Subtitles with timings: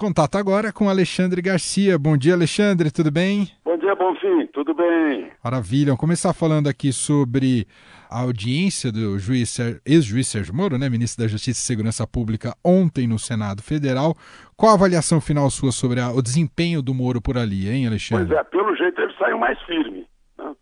[0.00, 1.98] Contato agora com Alexandre Garcia.
[1.98, 3.48] Bom dia, Alexandre, tudo bem?
[3.62, 5.30] Bom dia, Bonfim, tudo bem?
[5.44, 5.88] Maravilha.
[5.88, 7.66] Vamos começar falando aqui sobre
[8.10, 13.06] a audiência do juiz, ex-juiz Sérgio Moro, né, ministro da Justiça e Segurança Pública, ontem
[13.06, 14.14] no Senado Federal.
[14.56, 18.28] Qual a avaliação final sua sobre a, o desempenho do Moro por ali, hein, Alexandre?
[18.28, 20.06] Pois é, pelo jeito ele saiu mais firme.
[20.38, 20.54] Né?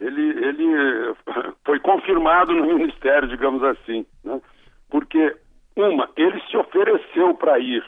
[0.00, 1.14] Ele, ele
[1.66, 4.40] foi confirmado no Ministério, digamos assim, né?
[4.88, 5.36] porque,
[5.76, 7.84] uma, ele se ofereceu para ir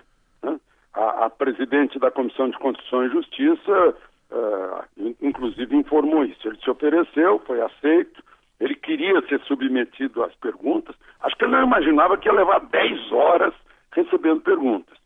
[1.24, 3.96] a, presidente da Comissão de Constituição e Justiça,
[4.30, 6.46] uh, inclusive, informou isso.
[6.46, 8.22] Ele se ofereceu, foi aceito,
[8.60, 10.94] ele queria ser submetido às perguntas.
[11.20, 13.54] Acho que ele não imaginava que ia levar 10 horas
[13.92, 14.96] recebendo perguntas.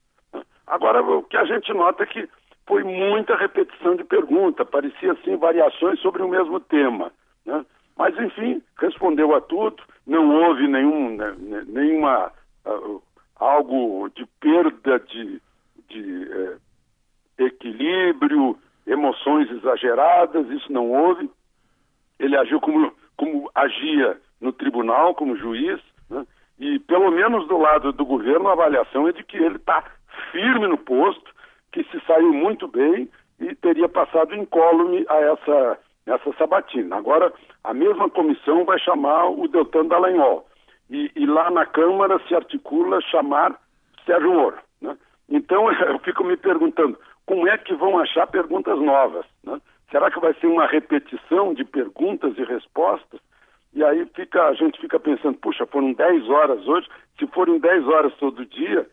[0.67, 2.29] Agora, o que a gente nota é que
[2.67, 7.13] foi muita repetição de pergunta, parecia assim variações sobre o mesmo tema.
[7.45, 7.65] Né?
[7.97, 11.37] Mas, enfim, respondeu a tudo, não houve nenhum, né,
[11.67, 12.33] nenhuma.
[12.65, 13.03] Uh,
[13.43, 15.41] algo de perda de
[15.93, 21.31] de é, equilíbrio, emoções exageradas, isso não houve.
[22.19, 26.27] Ele agiu como, como agia no tribunal, como juiz, né?
[26.59, 29.85] e pelo menos do lado do governo a avaliação é de que ele está
[30.31, 31.33] firme no posto,
[31.71, 33.09] que se saiu muito bem
[33.41, 36.97] e teria passado incólume a essa, essa sabatina.
[36.97, 37.33] Agora,
[37.65, 40.47] a mesma comissão vai chamar o Deltan Dallagnol.
[40.91, 43.59] E, e lá na Câmara se articula chamar
[44.05, 44.59] Sérgio Moro.
[45.29, 49.25] Então eu fico me perguntando como é que vão achar perguntas novas?
[49.45, 49.61] Né?
[49.91, 53.21] Será que vai ser uma repetição de perguntas e respostas?
[53.75, 57.89] E aí fica, a gente fica pensando, puxa, foram 10 horas hoje, se forem 10
[57.89, 58.87] horas todo dia,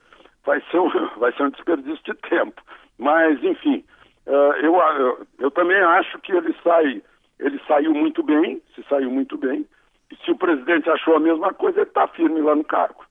[0.46, 2.62] vai ser um, vai ser um desperdício de tempo.
[2.98, 3.84] Mas, enfim,
[4.26, 7.02] uh, eu, eu, eu também acho que ele sai,
[7.40, 9.66] ele saiu muito bem, se saiu muito bem,
[10.12, 13.04] e se o presidente achou a mesma coisa, ele está firme lá no cargo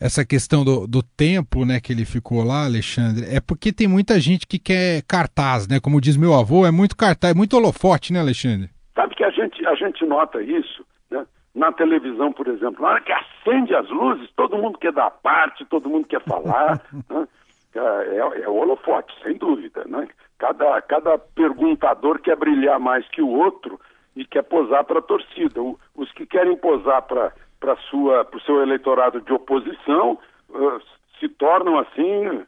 [0.00, 4.20] essa questão do, do tempo né, que ele ficou lá, Alexandre, é porque tem muita
[4.20, 5.80] gente que quer cartaz, né?
[5.80, 8.70] Como diz meu avô, é muito cartaz, é muito holofote, né, Alexandre?
[8.94, 11.26] Sabe que a gente, a gente nota isso, né?
[11.54, 15.64] Na televisão, por exemplo, na hora que acende as luzes, todo mundo quer dar parte,
[15.64, 16.80] todo mundo quer falar.
[17.10, 17.26] né?
[17.74, 19.84] É, é, é holofote, sem dúvida.
[19.86, 20.08] Né?
[20.38, 23.78] Cada, cada perguntador quer brilhar mais que o outro
[24.16, 25.60] e quer posar para a torcida.
[25.60, 30.18] O, os que querem posar para para o seu eleitorado de oposição
[30.50, 30.80] uh,
[31.18, 32.44] se tornam assim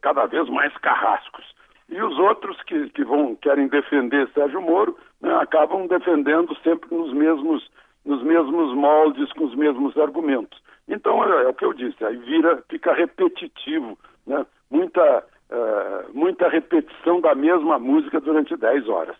[0.00, 1.44] cada vez mais carrascos.
[1.88, 7.12] E os outros que, que vão querem defender Sérgio Moro né, acabam defendendo sempre nos
[7.12, 7.68] mesmos
[8.04, 10.62] nos mesmos moldes, com os mesmos argumentos.
[10.86, 14.44] Então é, é o que eu disse, aí vira, fica repetitivo, né?
[14.70, 19.16] muita, uh, muita repetição da mesma música durante 10 horas.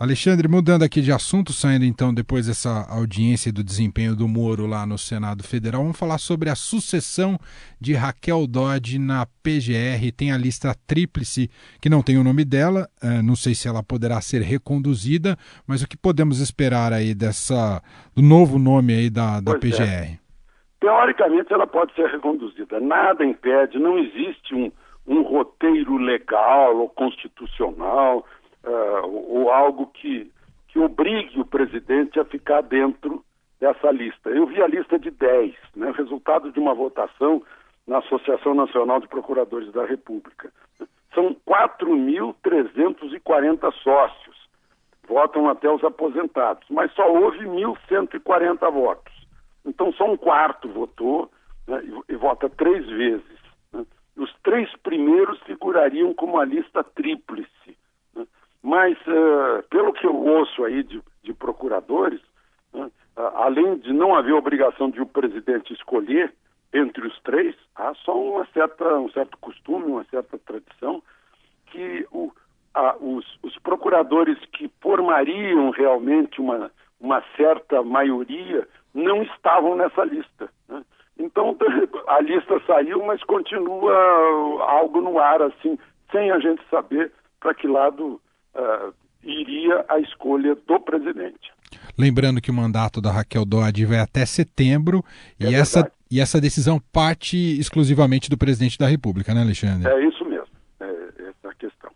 [0.00, 4.86] Alexandre, mudando aqui de assunto, saindo então depois dessa audiência do desempenho do Moro lá
[4.86, 7.36] no Senado Federal, vamos falar sobre a sucessão
[7.80, 10.12] de Raquel Dodge na PGR.
[10.16, 11.50] Tem a lista tríplice,
[11.82, 15.36] que não tem o nome dela, uh, não sei se ela poderá ser reconduzida,
[15.66, 17.82] mas o que podemos esperar aí dessa
[18.14, 19.82] do novo nome aí da, da PGR?
[19.82, 20.18] É.
[20.78, 24.70] Teoricamente ela pode ser reconduzida, nada impede, não existe um,
[25.08, 28.24] um roteiro legal ou constitucional
[28.64, 30.30] uh, ou algo que,
[30.68, 33.24] que obrigue o presidente a ficar dentro
[33.60, 34.30] dessa lista.
[34.30, 37.42] Eu vi a lista de 10, né, resultado de uma votação
[37.86, 40.50] na Associação Nacional de Procuradores da República.
[41.14, 44.48] São 4.340 sócios,
[45.08, 49.12] votam até os aposentados, mas só houve 1.140 votos.
[49.64, 51.30] Então só um quarto votou
[51.66, 53.38] né, e, e, vota três vezes.
[53.72, 53.84] Né.
[54.16, 57.50] Os três primeiros figurariam como a lista tríplice.
[59.18, 62.20] Uh, pelo que eu ouço aí de, de procuradores,
[62.72, 66.32] uh, além de não haver obrigação de o presidente escolher
[66.72, 71.02] entre os três, há só uma certa, um certo costume, uma certa tradição,
[71.66, 72.30] que o,
[73.00, 80.48] os, os, procuradores que formariam realmente uma, uma certa maioria não estavam nessa lista.
[80.68, 80.84] Né?
[81.18, 81.56] Então
[82.06, 83.92] a lista saiu, mas continua
[84.62, 85.76] algo no ar, assim,
[86.12, 87.10] sem a gente saber
[87.40, 88.20] para que lado
[88.54, 88.94] uh,
[89.40, 91.52] iria a escolha do presidente.
[91.98, 95.04] Lembrando que o mandato da Raquel Dodge vai até setembro
[95.40, 99.90] é e, essa, e essa decisão parte exclusivamente do presidente da República, né, Alexandre?
[99.90, 100.46] É isso mesmo,
[100.80, 100.86] é
[101.28, 101.90] essa a questão.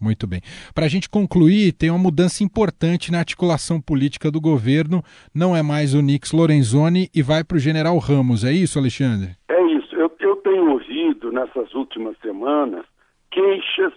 [0.00, 0.40] Muito bem.
[0.72, 5.02] Para a gente concluir, tem uma mudança importante na articulação política do governo.
[5.34, 8.44] Não é mais o Nix Lorenzoni e vai para o General Ramos.
[8.44, 9.36] É isso, Alexandre?
[9.48, 9.92] É isso.
[9.96, 12.84] Eu, eu tenho ouvido nessas últimas semanas
[13.30, 13.92] queixas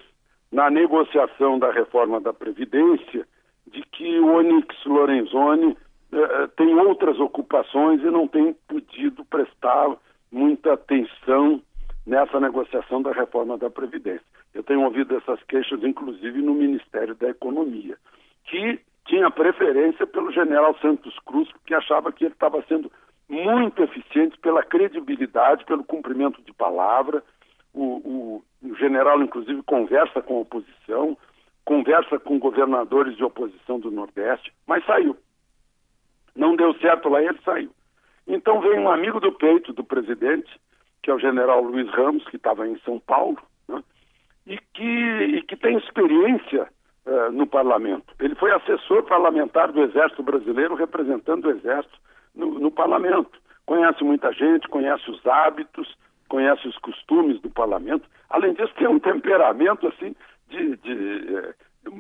[0.51, 3.25] na negociação da reforma da Previdência
[3.68, 5.77] de que o Onyx Lorenzoni
[6.12, 9.95] eh, tem outras ocupações e não tem podido prestar
[10.31, 11.62] muita atenção
[12.06, 14.25] nessa negociação da reforma da Previdência.
[14.53, 17.98] Eu tenho ouvido essas queixas, inclusive, no Ministério da Economia,
[18.45, 22.92] que tinha preferência pelo general Santos Cruz, porque achava que ele estava sendo
[23.30, 27.24] muito eficiente pela credibilidade, pelo cumprimento de palavra.
[27.74, 31.18] O, o, o general, inclusive, conversa com a oposição,
[31.66, 35.16] conversa com governadores de oposição do Nordeste, mas saiu.
[36.36, 37.72] Não deu certo lá ele saiu.
[38.28, 40.50] Então vem um amigo do peito do presidente,
[41.02, 43.38] que é o general Luiz Ramos, que estava em São Paulo,
[43.68, 43.84] né,
[44.46, 46.68] e, que, e que tem experiência
[47.06, 48.14] uh, no parlamento.
[48.20, 51.98] Ele foi assessor parlamentar do Exército Brasileiro, representando o Exército
[52.36, 53.40] no, no parlamento.
[53.66, 55.98] Conhece muita gente, conhece os hábitos,
[56.31, 58.07] conhece os costumes do parlamento.
[58.30, 60.16] Além disso, tem um temperamento assim
[60.48, 61.54] de, de eh,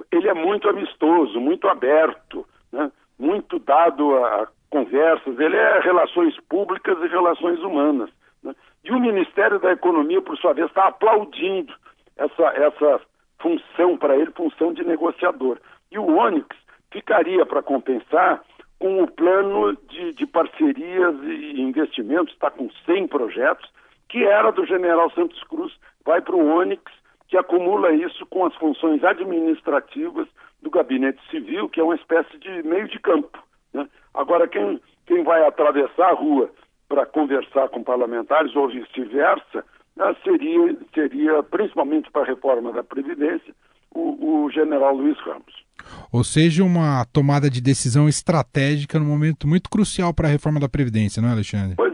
[0.09, 2.89] ele é muito amistoso, muito aberto, né?
[3.19, 5.37] muito dado a conversas.
[5.37, 8.09] Ele é relações públicas e relações humanas.
[8.41, 8.55] Né?
[8.85, 11.73] E o Ministério da Economia, por sua vez, está aplaudindo
[12.15, 13.01] essa, essa
[13.37, 15.57] função para ele, função de negociador.
[15.91, 16.47] E o Onyx
[16.89, 18.41] ficaria para compensar
[18.79, 23.69] com o plano de, de parcerias e investimentos, está com 100 projetos,
[24.11, 25.73] que era do general Santos Cruz,
[26.05, 26.83] vai para o Onyx,
[27.29, 30.27] que acumula isso com as funções administrativas
[30.61, 33.41] do gabinete civil, que é uma espécie de meio de campo.
[33.73, 33.87] Né?
[34.13, 36.51] Agora, quem, quem vai atravessar a rua
[36.89, 39.63] para conversar com parlamentares ou vice-versa,
[39.95, 43.55] né, seria, seria, principalmente para a reforma da Previdência,
[43.95, 45.63] o, o general Luiz Ramos.
[46.11, 50.67] Ou seja, uma tomada de decisão estratégica no momento muito crucial para a reforma da
[50.67, 51.75] Previdência, não é, Alexandre?
[51.77, 51.90] Pois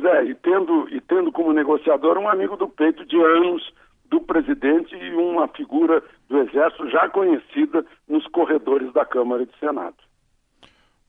[0.48, 3.62] tendo, e tendo como negociador um amigo do peito de anos
[4.10, 9.58] do presidente e uma figura do Exército já conhecida nos corredores da Câmara e do
[9.58, 9.98] Senado.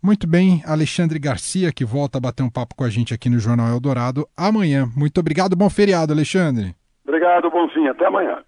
[0.02, 3.38] Muito bem, Alexandre Garcia, que volta a bater um papo com a gente aqui no
[3.38, 4.86] Jornal Eldorado amanhã.
[4.96, 6.74] Muito obrigado, bom feriado, Alexandre.
[7.06, 8.42] Obrigado, bom fim, até amanhã.